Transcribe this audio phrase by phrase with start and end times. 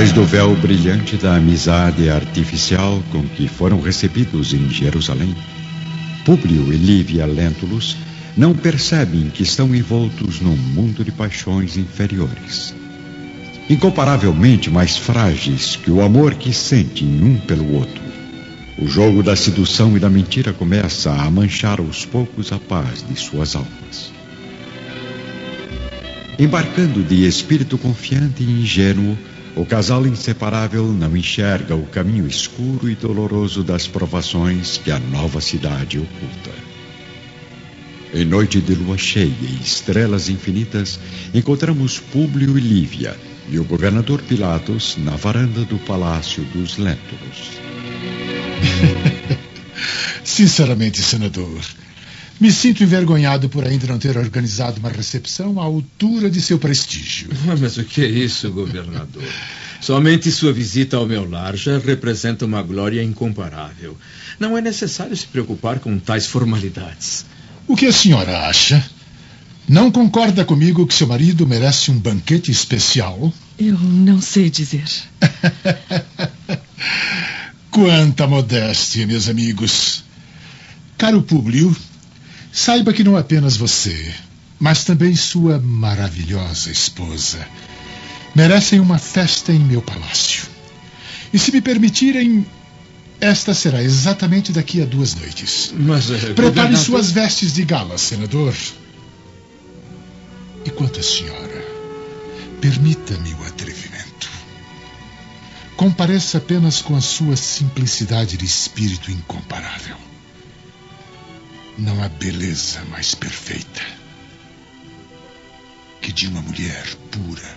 [0.00, 5.36] trás do véu brilhante da amizade artificial com que foram recebidos em Jerusalém,
[6.24, 7.98] Públio e Lívia Lentulus
[8.34, 12.74] não percebem que estão envoltos num mundo de paixões inferiores.
[13.68, 18.02] Incomparavelmente mais frágeis que o amor que sentem um pelo outro.
[18.78, 23.20] O jogo da sedução e da mentira começa a manchar aos poucos a paz de
[23.20, 24.10] suas almas.
[26.38, 29.14] Embarcando de espírito confiante e ingênuo,
[29.56, 35.40] o casal inseparável não enxerga o caminho escuro e doloroso das provações que a nova
[35.40, 36.50] cidade oculta.
[38.12, 40.98] Em noite de lua cheia e estrelas infinitas,
[41.32, 43.16] encontramos Públio e Lívia
[43.48, 47.60] e o governador Pilatos na varanda do palácio dos Lentulus.
[50.24, 51.60] Sinceramente, senador,
[52.40, 57.28] me sinto envergonhado por ainda não ter organizado uma recepção à altura de seu prestígio.
[57.60, 59.22] Mas o que é isso, governador?
[59.80, 63.96] Somente sua visita ao meu lar já representa uma glória incomparável.
[64.38, 67.24] Não é necessário se preocupar com tais formalidades.
[67.66, 68.84] O que a senhora acha?
[69.68, 73.32] Não concorda comigo que seu marido merece um banquete especial?
[73.58, 74.84] Eu não sei dizer.
[77.70, 80.04] Quanta modéstia, meus amigos.
[80.98, 81.74] Caro Públio,
[82.52, 84.14] saiba que não apenas você,
[84.58, 87.46] mas também sua maravilhosa esposa
[88.34, 90.44] merecem uma festa em meu palácio.
[91.32, 92.46] E se me permitirem,
[93.20, 95.72] esta será exatamente daqui a duas noites.
[95.76, 96.78] Mas, é, Prepare governador...
[96.78, 98.54] suas vestes de gala, senador.
[100.64, 101.64] E quanto à senhora,
[102.60, 104.30] permita-me o atrevimento.
[105.76, 110.09] Compareça apenas com a sua simplicidade de espírito incomparável.
[111.80, 113.80] Não há beleza mais perfeita
[116.02, 117.56] que de uma mulher pura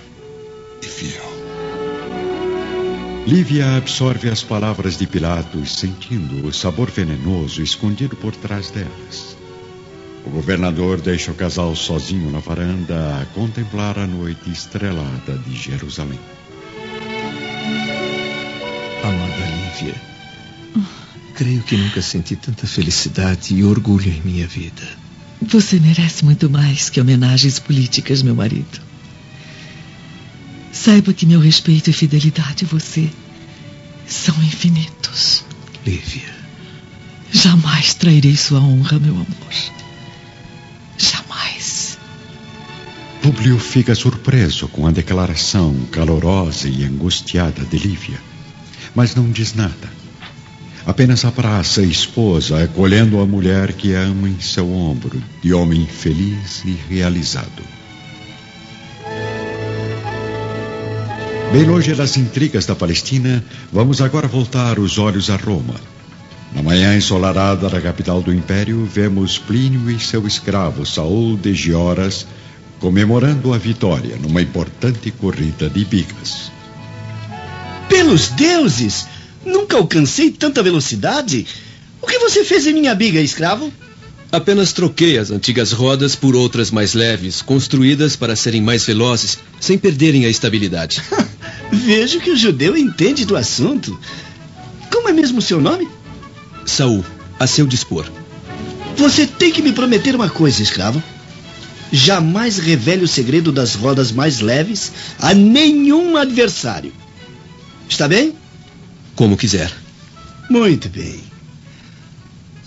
[0.82, 1.34] e fiel.
[3.28, 9.36] Lívia absorve as palavras de Pilatos, sentindo o sabor venenoso escondido por trás delas.
[10.26, 16.20] O governador deixa o casal sozinho na varanda a contemplar a noite estrelada de Jerusalém.
[19.04, 19.96] Amada Lívia,
[21.34, 24.88] creio que nunca senti tanta felicidade e orgulho em minha vida.
[25.42, 28.82] Você merece muito mais que homenagens políticas, meu marido.
[30.72, 33.10] Saiba que meu respeito e fidelidade a você
[34.08, 35.44] são infinitos.
[35.86, 36.44] Lívia,
[37.34, 39.54] Jamais trairei sua honra, meu amor.
[40.98, 41.98] Jamais.
[43.24, 48.22] Públio fica surpreso com a declaração calorosa e angustiada de Lívia,
[48.94, 50.03] mas não diz nada.
[50.86, 56.64] Apenas abraça a esposa, acolhendo a mulher que ama em seu ombro, de homem feliz
[56.66, 57.64] e realizado.
[61.54, 65.76] Bem longe das intrigas da Palestina, vamos agora voltar os olhos a Roma.
[66.52, 72.28] Na manhã ensolarada da capital do império, vemos Plínio e seu escravo Saul de Gioras
[72.80, 76.52] comemorando a vitória numa importante corrida de bigas.
[77.88, 79.08] Pelos deuses!
[79.46, 81.46] Nunca alcancei tanta velocidade!
[82.02, 83.72] O que você fez em minha biga, escravo?
[84.32, 89.78] Apenas troquei as antigas rodas por outras mais leves, construídas para serem mais velozes, sem
[89.78, 91.04] perderem a estabilidade.
[91.72, 94.00] Vejo que o judeu entende do assunto.
[94.92, 95.88] Como é mesmo o seu nome?
[96.66, 97.06] Saul,
[97.40, 98.06] a seu dispor.
[98.98, 101.02] Você tem que me prometer uma coisa, escravo.
[101.92, 106.92] Jamais revele o segredo das rodas mais leves a nenhum adversário.
[107.88, 108.34] Está bem?
[109.16, 109.72] Como quiser.
[110.50, 111.20] Muito bem.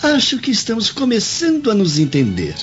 [0.02, 2.54] Acho que estamos começando a nos entender.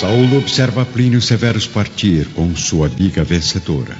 [0.00, 3.96] Saul observa Plínio Severus partir com sua biga vencedora.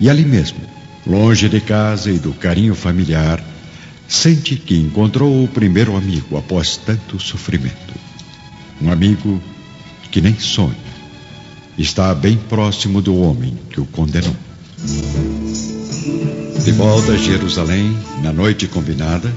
[0.00, 0.60] E ali mesmo,
[1.06, 3.42] longe de casa e do carinho familiar,
[4.06, 7.94] sente que encontrou o primeiro amigo após tanto sofrimento.
[8.80, 9.42] Um amigo
[10.10, 10.92] que nem sonha.
[11.76, 14.36] Está bem próximo do homem que o condenou.
[16.64, 19.34] De volta a Jerusalém, na noite combinada,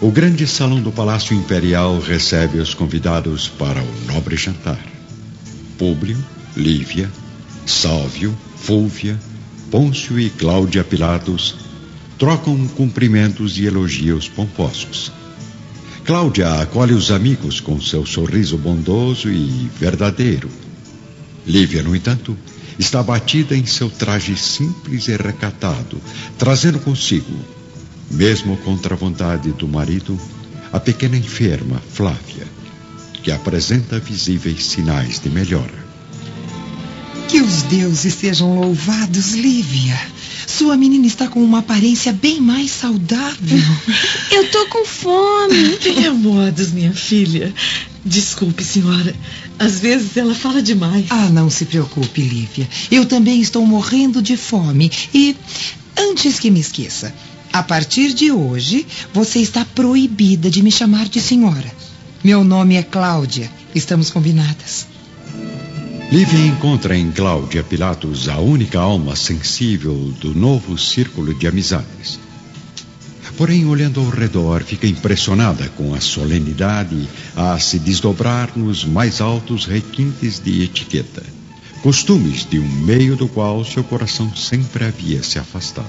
[0.00, 4.78] o grande salão do Palácio Imperial recebe os convidados para o nobre jantar.
[5.76, 6.16] Públio,
[6.56, 7.10] Lívia,
[7.66, 9.20] Sálvio, Fúvia,
[9.70, 11.56] Pôncio e Cláudia Pilatos
[12.18, 15.12] trocam cumprimentos e elogios pomposos.
[16.06, 20.48] Cláudia acolhe os amigos com seu sorriso bondoso e verdadeiro.
[21.46, 22.34] Lívia, no entanto,
[22.78, 26.00] está batida em seu traje simples e recatado,
[26.38, 27.34] trazendo consigo,
[28.10, 30.18] mesmo contra a vontade do marido,
[30.72, 32.46] a pequena enferma Flávia,
[33.22, 35.82] que apresenta visíveis sinais de melhora.
[37.28, 39.98] Que os deuses sejam louvados, Lívia.
[40.46, 43.58] Sua menina está com uma aparência bem mais saudável.
[44.30, 45.76] Eu tô com fome.
[45.78, 47.54] Tenha modos, minha filha.
[48.04, 49.14] Desculpe, senhora.
[49.58, 51.06] Às vezes ela fala demais.
[51.10, 52.68] Ah, não se preocupe, Lívia.
[52.90, 54.90] Eu também estou morrendo de fome.
[55.14, 55.36] E,
[55.96, 57.14] antes que me esqueça,
[57.52, 61.70] a partir de hoje, você está proibida de me chamar de senhora.
[62.24, 63.50] Meu nome é Cláudia.
[63.74, 64.86] Estamos combinadas.
[66.10, 72.18] Lívia encontra em Cláudia Pilatos a única alma sensível do novo círculo de amizades.
[73.36, 79.64] Porém, olhando ao redor, fica impressionada com a solenidade a se desdobrar nos mais altos
[79.64, 81.22] requintes de etiqueta,
[81.82, 85.88] costumes de um meio do qual seu coração sempre havia se afastado.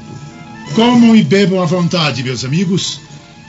[0.73, 2.99] Comam e bebam à vontade, meus amigos.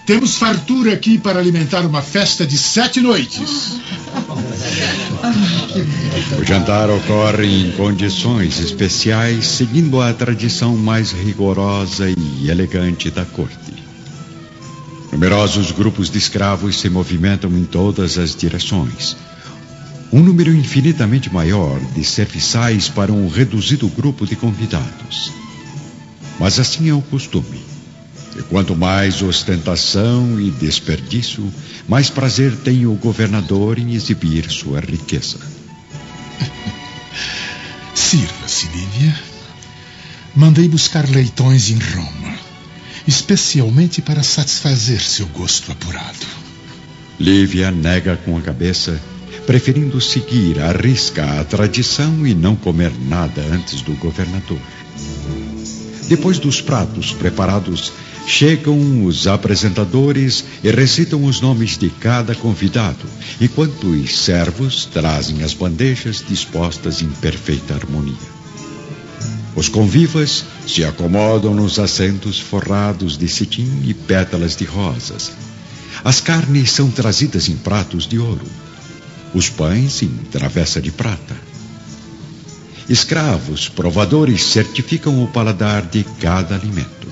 [0.06, 3.79] Temos fartura aqui para alimentar uma festa de sete noites.
[6.38, 13.74] O jantar ocorre em condições especiais, seguindo a tradição mais rigorosa e elegante da corte.
[15.15, 19.17] Numerosos grupos de escravos se movimentam em todas as direções.
[20.13, 25.33] Um número infinitamente maior de serviçais para um reduzido grupo de convidados.
[26.41, 27.63] Mas assim é o costume.
[28.37, 31.49] E quanto mais ostentação e desperdício,
[31.89, 35.39] mais prazer tem o governador em exibir sua riqueza.
[37.95, 39.17] Sirva-se, Lívia.
[40.35, 42.34] Mandei buscar leitões em Roma,
[43.06, 46.27] especialmente para satisfazer seu gosto apurado.
[47.19, 49.01] Lívia nega com a cabeça,
[49.47, 54.61] preferindo seguir à risca a tradição e não comer nada antes do governador.
[56.09, 57.93] Depois dos pratos preparados,
[58.27, 63.05] Chegam os apresentadores e recitam os nomes de cada convidado,
[63.39, 68.34] enquanto os servos trazem as bandejas dispostas em perfeita harmonia.
[69.55, 75.33] Os convivas se acomodam nos assentos forrados de cetim e pétalas de rosas.
[76.05, 78.47] As carnes são trazidas em pratos de ouro,
[79.33, 81.37] os pães em travessa de prata.
[82.89, 87.05] Escravos provadores certificam o paladar de cada alimento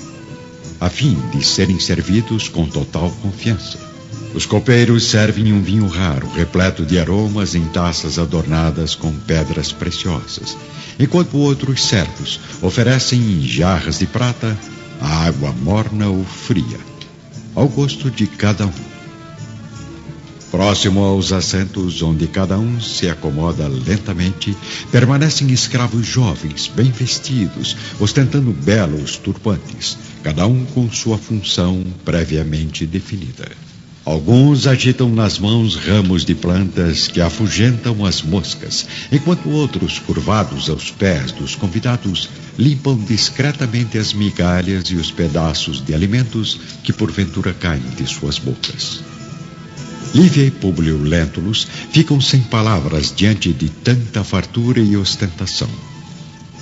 [0.83, 3.79] a fim de serem servidos com total confiança.
[4.35, 10.57] Os copeiros servem um vinho raro, repleto de aromas em taças adornadas com pedras preciosas,
[11.03, 14.57] enquanto outros servos oferecem em jarras de prata
[15.01, 16.79] a água morna ou fria,
[17.55, 18.93] ao gosto de cada um.
[20.53, 24.55] Próximo aos assentos onde cada um se acomoda lentamente,
[24.93, 33.51] permanecem escravos jovens, bem vestidos, ostentando belos turbantes, cada um com sua função previamente definida.
[34.05, 40.91] Alguns agitam nas mãos ramos de plantas que afugentam as moscas, enquanto outros, curvados aos
[40.91, 42.29] pés dos convidados,
[42.59, 49.05] limpam discretamente as migalhas e os pedaços de alimentos que porventura caem de suas bocas.
[50.13, 55.71] Lívia e Públio Lentulus ficam sem palavras diante de tanta fartura e ostentação.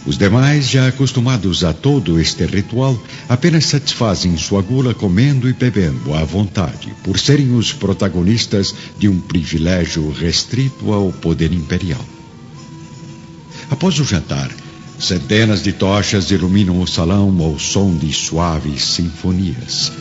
[0.07, 2.99] Os demais, já acostumados a todo este ritual,
[3.29, 9.21] apenas satisfazem sua gula comendo e bebendo à vontade, por serem os protagonistas de um
[9.21, 12.05] privilégio restrito ao poder imperial.
[13.71, 14.51] Após o jantar,
[14.99, 19.93] centenas de tochas iluminam o salão ao som de suaves sinfonias.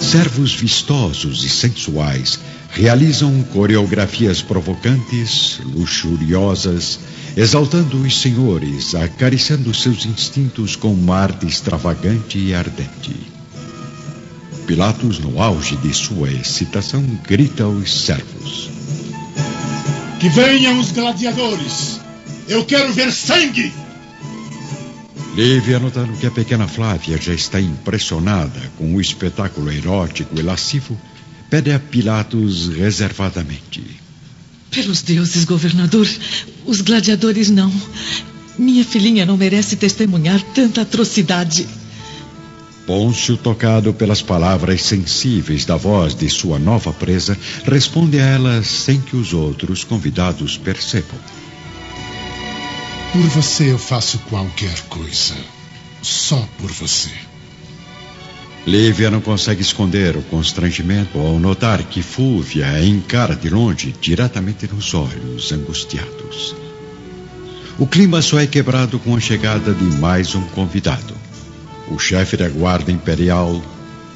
[0.00, 2.38] Servos vistosos e sensuais
[2.70, 6.98] realizam coreografias provocantes, luxuriosas,
[7.36, 13.14] exaltando os senhores, acariciando seus instintos com uma arte extravagante e ardente.
[14.66, 18.70] Pilatos, no auge de sua excitação, grita aos servos:
[20.18, 22.00] Que venham os gladiadores!
[22.48, 23.72] Eu quero ver sangue!
[25.36, 30.98] Lívia, notando que a pequena Flávia já está impressionada com o espetáculo erótico e lascivo,
[31.50, 33.84] pede a Pilatos reservadamente.
[34.70, 36.08] Pelos deuses, governador,
[36.66, 37.72] os gladiadores não.
[38.58, 41.66] Minha filhinha não merece testemunhar tanta atrocidade.
[42.86, 49.00] Pôncio, tocado pelas palavras sensíveis da voz de sua nova presa, responde a ela sem
[49.00, 51.18] que os outros convidados percebam.
[53.12, 55.34] Por você eu faço qualquer coisa.
[56.00, 57.10] Só por você.
[58.66, 64.66] Lívia não consegue esconder o constrangimento ao notar que Fúvia a encara de longe, diretamente
[64.66, 66.52] nos olhos, angustiados.
[67.78, 71.14] O clima só é quebrado com a chegada de mais um convidado.
[71.88, 73.62] O chefe da Guarda Imperial,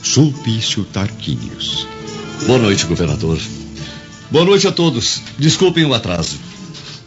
[0.03, 1.87] Sulpício Tarquinius.
[2.45, 3.39] Boa noite, governador.
[4.33, 5.23] Boa noite a todos.
[5.39, 6.37] Desculpem o atraso.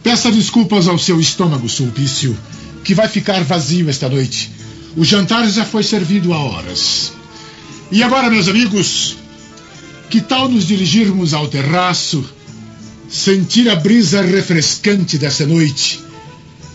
[0.02, 2.34] Peça desculpas ao seu estômago, Sulpício,
[2.82, 4.50] que vai ficar vazio esta noite.
[4.96, 7.12] O jantar já foi servido há horas.
[7.90, 9.16] E agora, meus amigos,
[10.10, 12.24] que tal nos dirigirmos ao terraço,
[13.08, 16.00] sentir a brisa refrescante dessa noite,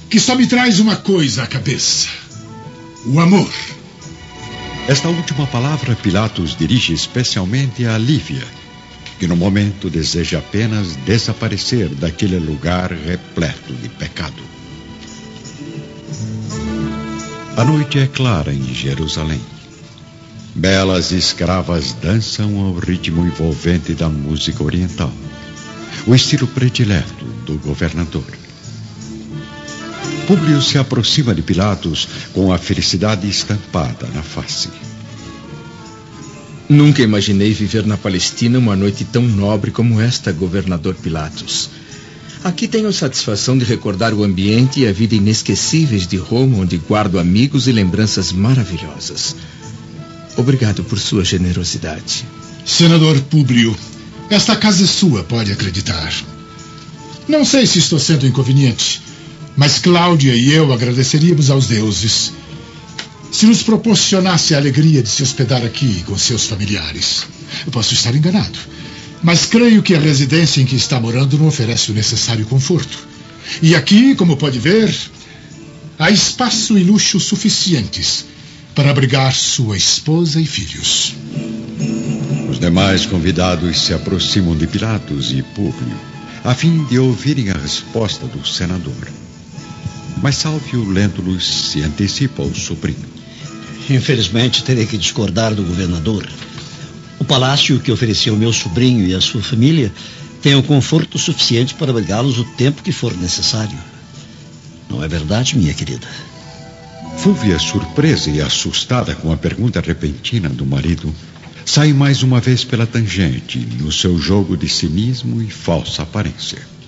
[0.09, 2.07] que só me traz uma coisa à cabeça:
[3.05, 3.51] o amor.
[4.87, 8.43] Esta última palavra Pilatos dirige especialmente a Lívia,
[9.19, 14.41] que no momento deseja apenas desaparecer daquele lugar repleto de pecado.
[17.55, 19.58] A noite é clara em Jerusalém.
[20.59, 25.09] Belas escravas dançam ao ritmo envolvente da música oriental,
[26.05, 28.25] o estilo predileto do governador.
[30.27, 34.67] Públio se aproxima de Pilatos com a felicidade estampada na face.
[36.67, 41.69] Nunca imaginei viver na Palestina uma noite tão nobre como esta, governador Pilatos.
[42.43, 46.75] Aqui tenho a satisfação de recordar o ambiente e a vida inesquecíveis de Roma, onde
[46.75, 49.37] guardo amigos e lembranças maravilhosas.
[50.37, 52.25] Obrigado por sua generosidade.
[52.65, 53.75] Senador Públio,
[54.29, 56.13] esta casa é sua, pode acreditar.
[57.27, 59.01] Não sei se estou sendo inconveniente,
[59.55, 62.31] mas Cláudia e eu agradeceríamos aos deuses
[63.31, 67.25] se nos proporcionasse a alegria de se hospedar aqui com seus familiares.
[67.65, 68.57] Eu posso estar enganado,
[69.21, 73.07] mas creio que a residência em que está morando não oferece o necessário conforto.
[73.61, 74.95] E aqui, como pode ver,
[75.97, 78.25] há espaço e luxo suficientes
[78.79, 81.13] para abrigar sua esposa e filhos.
[82.49, 85.97] Os demais convidados se aproximam de Pilatos e Públio,
[86.45, 89.11] a fim de ouvirem a resposta do senador.
[90.21, 93.03] Mas Salvio Lentulus se antecipa ao sobrinho.
[93.89, 96.25] Infelizmente, terei que discordar do governador.
[97.19, 99.91] O palácio que ofereceu meu sobrinho e a sua família
[100.41, 103.77] tem o conforto suficiente para abrigá-los o tempo que for necessário.
[104.89, 106.07] Não é verdade, minha querida?
[107.19, 111.13] Fúvia, surpresa e assustada com a pergunta repentina do marido,
[111.65, 116.78] sai mais uma vez pela tangente no seu jogo de cinismo e falsa aparência.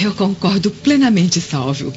[0.00, 1.92] Eu concordo plenamente, Salvio.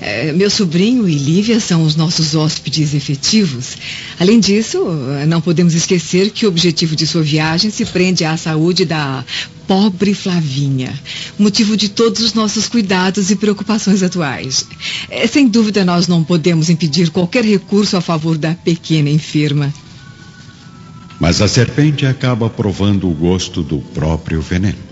[0.00, 3.76] É, meu sobrinho e Lívia são os nossos hóspedes efetivos.
[4.18, 4.84] Além disso,
[5.28, 9.24] não podemos esquecer que o objetivo de sua viagem se prende à saúde da
[9.66, 10.92] pobre Flavinha,
[11.38, 14.66] motivo de todos os nossos cuidados e preocupações atuais.
[15.08, 19.72] É, sem dúvida, nós não podemos impedir qualquer recurso a favor da pequena enferma.
[21.18, 24.83] Mas a serpente acaba provando o gosto do próprio veneno.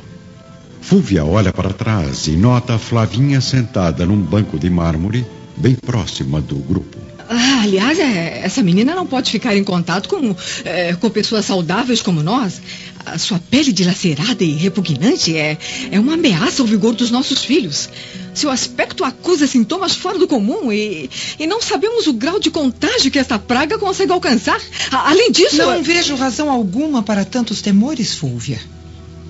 [0.82, 5.24] Fúvia olha para trás e nota Flavinha sentada num banco de mármore,
[5.56, 6.98] bem próxima do grupo.
[7.30, 12.02] Ah, aliás, é, essa menina não pode ficar em contato com, é, com pessoas saudáveis
[12.02, 12.60] como nós.
[13.06, 15.56] A sua pele dilacerada e repugnante é,
[15.90, 17.88] é uma ameaça ao vigor dos nossos filhos.
[18.34, 21.08] Seu aspecto acusa sintomas fora do comum e,
[21.38, 24.60] e não sabemos o grau de contágio que esta praga consegue alcançar.
[24.90, 25.56] A, além disso.
[25.56, 25.80] Não é...
[25.80, 28.60] vejo razão alguma para tantos temores, Fúvia.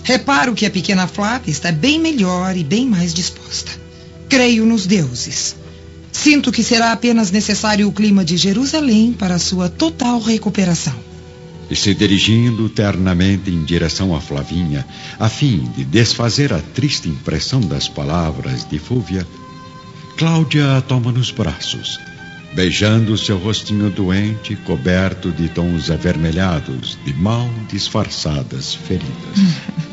[0.05, 3.71] Reparo que a pequena Flávia está bem melhor e bem mais disposta.
[4.29, 5.57] Creio nos deuses.
[6.11, 10.95] Sinto que será apenas necessário o clima de Jerusalém para sua total recuperação.
[11.71, 14.87] E se dirigindo ternamente em direção a Flavinha,
[15.19, 19.27] a fim de desfazer a triste impressão das palavras de Fúvia,
[20.19, 21.99] Cláudia a toma nos braços,
[22.55, 29.13] beijando seu rostinho doente, coberto de tons avermelhados de mal disfarçadas feridas.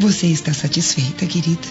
[0.00, 1.68] Você está satisfeita, querida?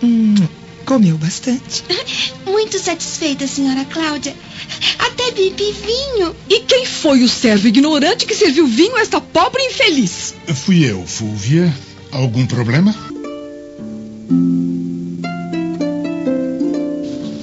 [0.00, 0.36] hum,
[0.86, 1.82] comeu bastante.
[2.46, 4.36] Muito satisfeita, senhora Cláudia.
[5.00, 6.36] Até bebi vinho.
[6.48, 10.32] E quem foi o servo ignorante que serviu vinho a esta pobre infeliz?
[10.54, 11.74] Fui eu, Fúvia.
[12.12, 12.94] Algum problema?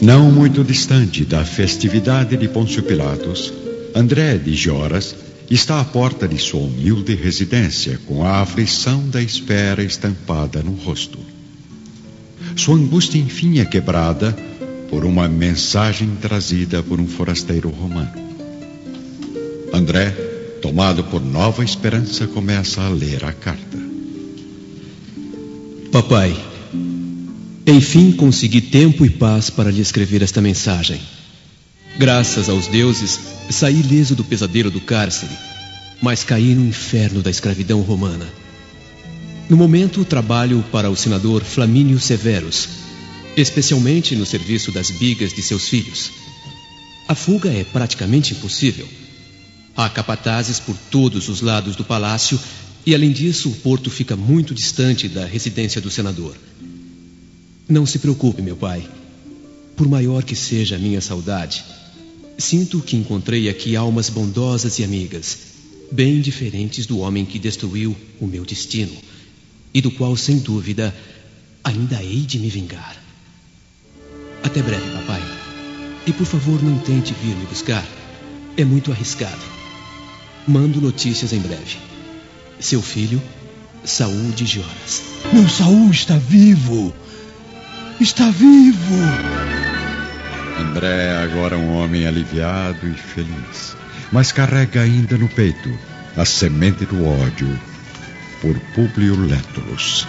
[0.02, 3.52] Não muito distante da festividade de Pôncio Pilatos,
[3.94, 9.84] André de Joras está à porta de sua humilde residência com a aflição da espera
[9.84, 11.20] estampada no rosto.
[12.56, 14.36] Sua angústia, enfim, é quebrada
[14.90, 18.12] por uma mensagem trazida por um forasteiro romano.
[19.74, 20.12] André,
[20.62, 23.78] tomado por nova esperança, começa a ler a carta.
[25.92, 26.36] Papai,
[27.68, 31.02] enfim consegui tempo e paz para lhe escrever esta mensagem.
[31.98, 33.18] Graças aos deuses,
[33.50, 35.32] saí leso do pesadelo do cárcere,
[36.02, 38.28] mas caí no inferno da escravidão romana.
[39.48, 42.68] No momento, trabalho para o senador Flamínio Severus,
[43.38, 46.12] especialmente no serviço das bigas de seus filhos.
[47.08, 48.88] A fuga é praticamente impossível.
[49.74, 52.38] Há capatazes por todos os lados do palácio
[52.86, 56.36] e, além disso, o porto fica muito distante da residência do senador.
[57.70, 58.86] Não se preocupe, meu pai.
[59.78, 61.64] Por maior que seja a minha saudade,
[62.38, 65.38] sinto que encontrei aqui almas bondosas e amigas,
[65.92, 68.96] bem diferentes do homem que destruiu o meu destino
[69.74, 70.96] e do qual, sem dúvida,
[71.64, 72.96] ainda hei de me vingar.
[74.44, 75.22] Até breve, papai.
[76.08, 77.86] E por favor, não tente vir me buscar.
[78.56, 79.42] É muito arriscado.
[80.48, 81.78] Mando notícias em breve.
[82.60, 83.22] Seu filho,
[83.84, 85.02] Saúl de Jonas.
[85.34, 86.94] Meu Saúl está vivo!
[88.00, 89.75] Está vivo!
[90.60, 93.76] André é agora um homem aliviado e feliz,
[94.12, 95.70] mas carrega ainda no peito
[96.16, 97.60] a semente do ódio
[98.42, 100.08] por Públio Lentulus.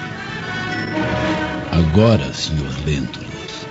[1.73, 2.87] Agora, Sr.
[2.87, 3.67] Lentulus,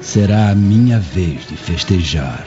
[0.00, 2.44] será a minha vez de festejar.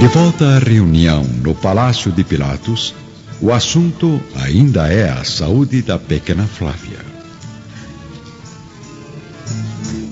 [0.00, 2.94] De volta à reunião no Palácio de Pilatos,
[3.40, 7.11] o assunto ainda é a saúde da pequena Flávia.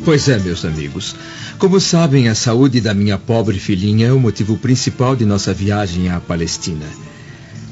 [0.04, 1.14] Pois é, meus amigos.
[1.58, 6.08] Como sabem, a saúde da minha pobre filhinha é o motivo principal de nossa viagem
[6.08, 6.86] à Palestina.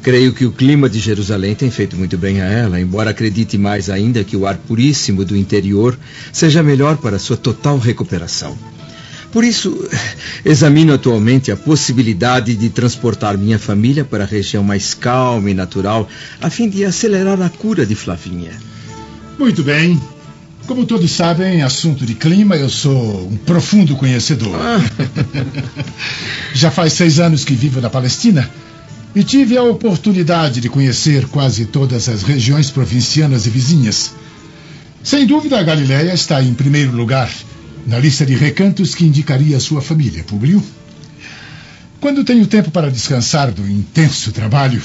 [0.02, 3.88] Creio que o clima de Jerusalém tem feito muito bem a ela, embora acredite mais
[3.88, 5.98] ainda que o ar puríssimo do interior
[6.32, 8.56] seja melhor para sua total recuperação.
[9.32, 9.88] Por isso,
[10.44, 16.08] examino atualmente a possibilidade de transportar minha família para a região mais calma e natural,
[16.40, 18.52] a fim de acelerar a cura de Flavinha.
[19.38, 20.00] Muito bem.
[20.68, 24.54] Como todos sabem, assunto de clima, eu sou um profundo conhecedor.
[24.54, 24.78] Ah.
[26.52, 28.48] Já faz seis anos que vivo na Palestina
[29.14, 34.12] e tive a oportunidade de conhecer quase todas as regiões provincianas e vizinhas.
[35.02, 37.32] Sem dúvida, a Galileia está em primeiro lugar
[37.86, 40.62] na lista de recantos que indicaria a sua família, Publio.
[41.98, 44.82] Quando tenho tempo para descansar do intenso trabalho,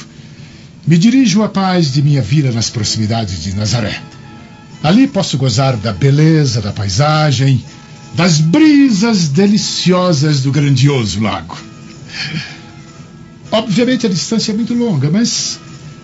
[0.88, 4.02] me dirijo à paz de minha vila nas proximidades de Nazaré.
[4.84, 7.64] Ali posso gozar da beleza da paisagem,
[8.14, 11.58] das brisas deliciosas do grandioso lago.
[13.50, 15.58] Obviamente a distância é muito longa, mas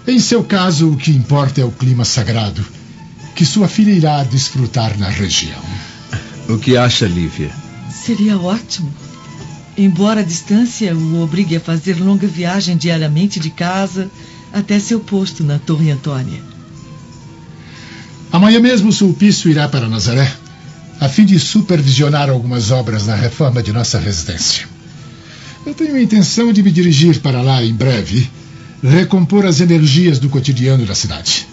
[0.08, 2.66] em seu caso o que importa é o clima sagrado
[3.40, 5.64] que sua filha irá desfrutar na região.
[6.50, 7.50] O que acha, Lívia?
[7.90, 8.94] Seria ótimo.
[9.78, 14.12] Embora a distância o obrigue a fazer longa viagem diariamente de casa
[14.52, 16.49] até seu posto na Torre Antônia.
[18.32, 20.32] Amanhã mesmo Sulpício irá para Nazaré,
[21.00, 24.68] a fim de supervisionar algumas obras na reforma de nossa residência.
[25.66, 28.30] Eu tenho a intenção de me dirigir para lá em breve,
[28.84, 31.48] recompor as energias do cotidiano da cidade.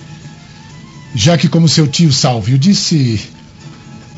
[1.14, 3.20] Já que, como seu tio Salvio disse,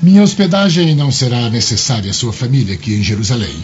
[0.02, 3.54] minha hospedagem não será necessária à sua família aqui em Jerusalém.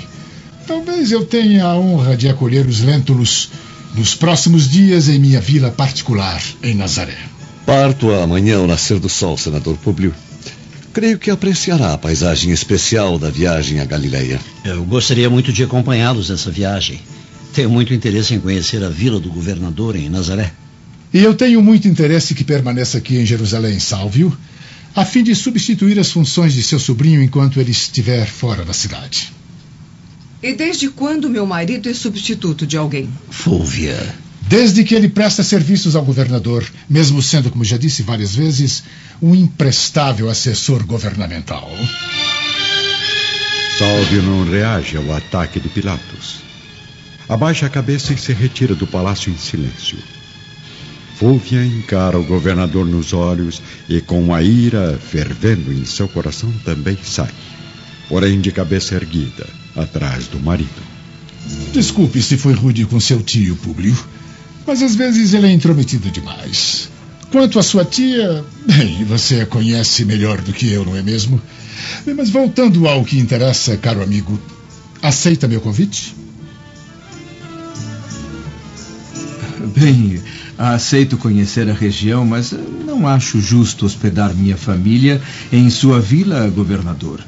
[0.69, 3.51] Talvez eu tenha a honra de acolher os Lentulus
[3.95, 7.34] nos próximos dias em minha vila particular, em Nazaré.
[7.67, 10.15] Parto amanhã ao nascer do sol, senador Públio.
[10.93, 14.39] Creio que apreciará a paisagem especial da viagem à Galileia.
[14.65, 17.01] Eu gostaria muito de acompanhá-los nessa viagem.
[17.55, 20.53] Tenho muito interesse em conhecer a vila do governador em Nazaré.
[21.13, 24.37] E eu tenho muito interesse que permaneça aqui em Jerusalém, Salvio,
[24.95, 29.33] a fim de substituir as funções de seu sobrinho enquanto ele estiver fora da cidade.
[30.43, 33.09] E desde quando meu marido é substituto de alguém?
[33.31, 34.15] Fúvia.
[34.49, 38.85] Desde que ele presta serviços ao governador, mesmo sendo, como já disse várias vezes,
[39.21, 41.71] um imprestável assessor governamental.
[43.79, 46.43] Salvio não reage ao ataque de Pilatos.
[47.29, 49.99] Abaixa a cabeça e se retira do palácio em silêncio.
[51.17, 56.99] Fúvia encara o governador nos olhos e, com a ira fervendo em seu coração, também
[57.03, 57.31] sai.
[58.09, 60.83] Porém, de cabeça erguida, atrás do marido.
[61.73, 63.97] Desculpe se foi rude com seu tio, Públio,
[64.67, 66.89] mas às vezes ele é intrometido demais.
[67.31, 71.41] Quanto à sua tia, bem, você a conhece melhor do que eu, não é mesmo?
[72.17, 74.41] Mas voltando ao que interessa, caro amigo,
[75.03, 76.15] aceita meu convite?
[79.77, 80.23] Bem,
[80.57, 82.55] aceito conhecer a região, mas
[82.87, 85.21] não acho justo hospedar minha família
[85.53, 87.21] em sua vila, governador.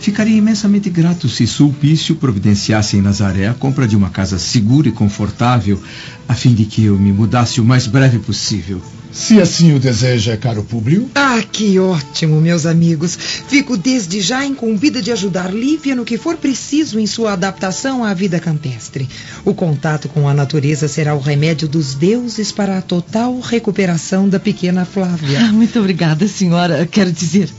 [0.00, 4.92] Ficaria imensamente grato se Sulpício providenciasse em Nazaré a compra de uma casa segura e
[4.92, 5.80] confortável,
[6.28, 8.80] a fim de que eu me mudasse o mais breve possível.
[9.10, 11.10] Se assim o deseja, caro Públio.
[11.14, 13.18] Ah, que ótimo, meus amigos.
[13.48, 18.12] Fico desde já incumbida de ajudar Lívia no que for preciso em sua adaptação à
[18.12, 19.08] vida campestre.
[19.44, 24.38] O contato com a natureza será o remédio dos deuses para a total recuperação da
[24.38, 25.40] pequena Flávia.
[25.40, 26.86] Ah, muito obrigada, senhora.
[26.86, 27.50] Quero dizer,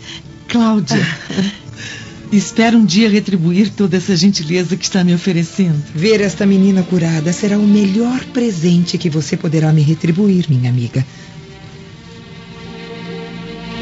[0.48, 1.06] Cláudia.
[2.32, 5.84] Espero um dia retribuir toda essa gentileza que está me oferecendo.
[5.96, 11.04] Ver esta menina curada será o melhor presente que você poderá me retribuir, minha amiga.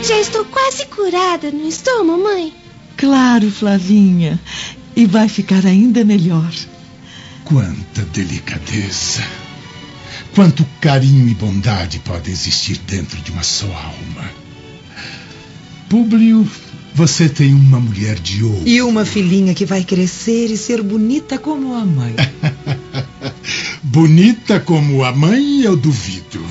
[0.02, 2.54] Já estou quase curada, não estou, mamãe?
[2.96, 4.40] Claro, Flavinha.
[4.96, 6.52] E vai ficar ainda melhor.
[7.44, 9.24] Quanta delicadeza.
[10.34, 14.32] Quanto carinho e bondade pode existir dentro de uma só alma.
[15.90, 16.48] Públio,
[16.94, 18.64] você tem uma mulher de ouro.
[18.66, 22.16] E uma filhinha que vai crescer e ser bonita como a mãe.
[23.84, 26.44] bonita como a mãe, eu duvido.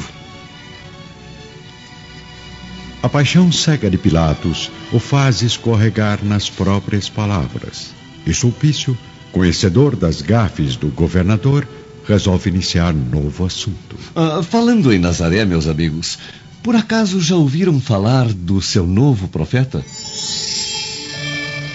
[3.03, 7.91] A paixão cega de Pilatos o faz escorregar nas próprias palavras.
[8.27, 8.99] E Sulpício,
[9.31, 11.69] conhecedor das gafes do governador,
[12.07, 13.97] resolve iniciar novo assunto.
[14.15, 16.19] Ah, falando em Nazaré, meus amigos,
[16.63, 19.85] por acaso já ouviram falar do seu novo profeta?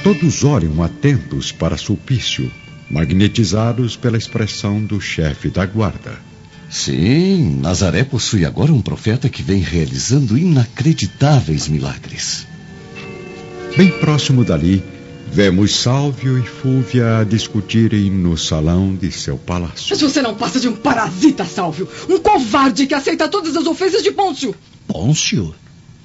[0.04, 2.52] Todos olham atentos para Sulpício,
[2.90, 6.18] magnetizados pela expressão do chefe da guarda.
[6.72, 12.48] Sim, Nazaré possui agora um profeta que vem realizando inacreditáveis milagres.
[13.78, 14.84] Bem próximo dali,
[15.32, 19.88] Vemos Sálvio e Fúvia discutirem no salão de seu palácio.
[19.90, 21.88] Mas você não passa de um parasita, Sálvio.
[22.10, 24.54] Um covarde que aceita todas as ofensas de Pôncio.
[24.88, 25.56] Pôncio?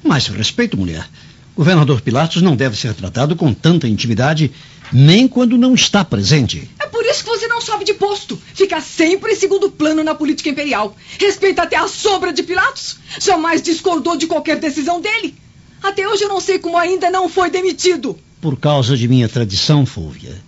[0.04, 1.08] Mais respeito, mulher.
[1.56, 4.52] Governador Pilatos não deve ser tratado com tanta intimidade,
[4.92, 6.70] nem quando não está presente.
[6.78, 8.38] É por isso que você não sobe de posto.
[8.54, 10.94] Fica sempre em segundo plano na política imperial.
[11.18, 12.98] Respeita até a sombra de Pilatos.
[13.20, 15.34] Jamais discordou de qualquer decisão dele.
[15.82, 19.84] Até hoje eu não sei como ainda não foi demitido por causa de minha tradição,
[19.84, 20.40] Fúvia.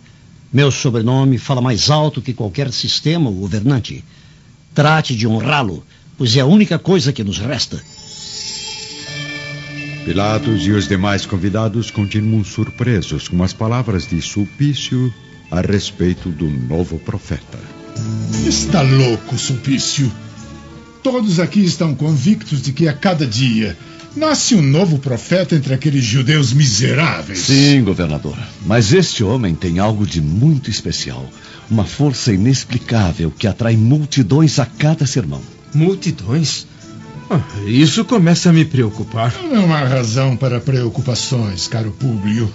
[0.53, 4.05] Meu sobrenome fala mais alto que qualquer sistema ou governante.
[4.73, 5.85] Trate de honrá-lo,
[6.16, 7.83] pois é a única coisa que nos resta.
[10.09, 15.12] Pilatos e os demais convidados continuam surpresos com as palavras de Sulpício
[15.51, 17.59] a respeito do novo profeta.
[18.47, 20.11] Está louco, Sulpício.
[21.03, 23.77] Todos aqui estão convictos de que a cada dia
[24.16, 27.40] Nasce um novo profeta entre aqueles judeus miseráveis.
[27.40, 28.37] Sim, governador.
[28.64, 31.29] Mas este homem tem algo de muito especial.
[31.71, 35.42] Uma força inexplicável que atrai multidões a cada sermão.
[35.75, 36.66] Multidões?
[37.31, 39.35] Ah, isso começa a me preocupar.
[39.45, 42.53] Não há razão para preocupações, caro Públio.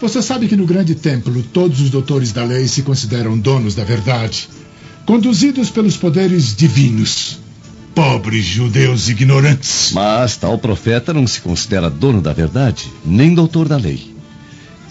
[0.00, 3.84] Você sabe que no grande templo todos os doutores da lei se consideram donos da
[3.84, 4.48] verdade,
[5.04, 7.38] conduzidos pelos poderes divinos.
[7.94, 9.90] Pobres judeus ignorantes.
[9.92, 14.14] Mas tal profeta não se considera dono da verdade, nem doutor da lei.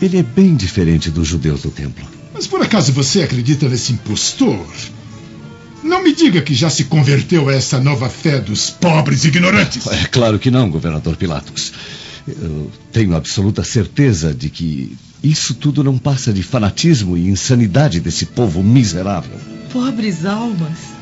[0.02, 2.06] Ele é bem diferente dos judeus do templo.
[2.34, 4.66] Mas por acaso você acredita nesse impostor?
[5.84, 9.88] Não me diga que já se converteu a essa nova fé dos pobres ignorantes.
[9.88, 11.72] É claro que não, governador Pilatos.
[12.28, 18.26] Eu tenho absoluta certeza de que isso tudo não passa de fanatismo e insanidade desse
[18.26, 19.38] povo miserável.
[19.72, 21.00] Pobres almas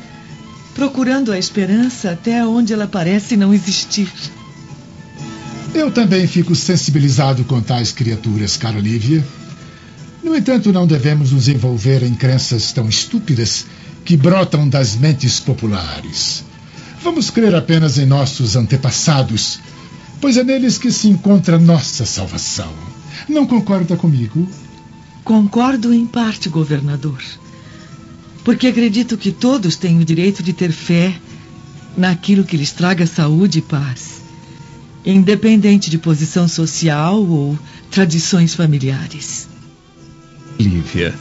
[0.78, 4.08] procurando a esperança até onde ela parece não existir.
[5.74, 9.24] Eu também fico sensibilizado com tais criaturas, cara Lívia.
[10.22, 13.66] No entanto, não devemos nos envolver em crenças tão estúpidas
[14.08, 16.42] que brotam das mentes populares.
[17.04, 19.60] Vamos crer apenas em nossos antepassados,
[20.18, 22.72] pois é neles que se encontra nossa salvação.
[23.28, 24.48] Não concorda comigo?
[25.22, 27.22] Concordo em parte, governador
[28.48, 31.14] porque acredito que todos têm o direito de ter fé
[31.94, 34.22] naquilo que lhes traga saúde e paz,
[35.04, 37.58] independente de posição social ou
[37.90, 39.46] tradições familiares.
[40.58, 41.14] Lívia,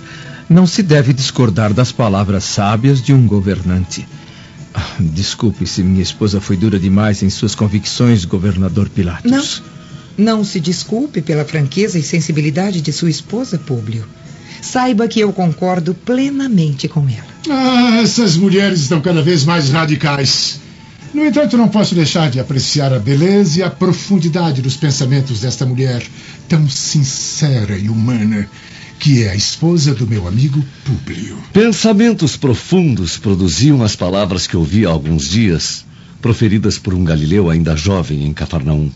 [0.50, 4.08] não se deve discordar das palavras sábias de um governante.
[4.74, 9.64] Ah, desculpe se minha esposa foi dura demais em suas convicções, governador Pilatos.
[10.18, 14.06] Não, não se desculpe pela franqueza e sensibilidade de sua esposa, Públio
[14.62, 17.28] saiba que eu concordo plenamente com ela.
[17.50, 20.60] Ah, essas mulheres estão cada vez mais radicais.
[21.14, 25.66] No entanto, não posso deixar de apreciar a beleza e a profundidade dos pensamentos desta
[25.66, 26.04] mulher,
[26.48, 28.48] tão sincera e humana,
[29.00, 31.38] que é a esposa do meu amigo Públio.
[31.54, 35.86] Pensamentos profundos produziam as palavras que ouvi há alguns dias,
[36.22, 38.90] proferidas por um galileu ainda jovem em Cafarnaum.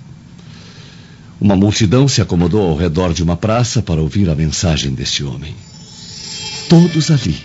[1.39, 5.55] Uma multidão se acomodou ao redor de uma praça para ouvir a mensagem deste homem.
[6.69, 7.35] Todos ali,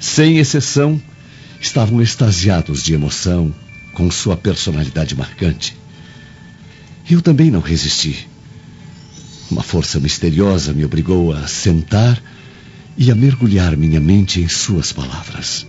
[0.00, 1.00] sem exceção,
[1.60, 3.54] estavam extasiados de emoção
[3.92, 5.76] com sua personalidade marcante.
[7.10, 8.28] Eu também não resisti.
[9.50, 12.22] Uma força misteriosa me obrigou a sentar
[12.96, 15.66] e a mergulhar minha mente em suas palavras.